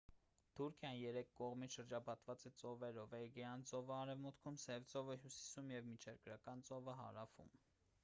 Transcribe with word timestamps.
թուրքիան 0.59 0.95
երեք 0.99 1.29
կողմից 1.39 1.77
շրջապատված 1.79 2.47
է 2.51 2.53
ծովերով 2.63 3.15
էգեյան 3.19 3.67
ծովը 3.73 3.95
արևմուտքում 3.99 4.61
սև 4.67 4.91
ծովը 4.97 5.21
հյուսիսում 5.23 5.73
և 5.79 5.89
միջերկրական 5.95 6.69
ծովը 6.73 7.01
հարավում 7.07 7.59